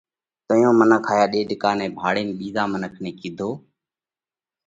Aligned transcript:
تئيون 0.47 0.73
منک 0.79 1.03
هائيا 1.11 1.25
ڏيڏڪا 1.33 1.71
نئہ 1.77 1.87
ڀاۯينَ 1.97 2.27
ٻِيزا 2.39 2.63
منک 2.73 2.93
نئہ 3.03 3.11
ڪِيڌو: 3.19 3.49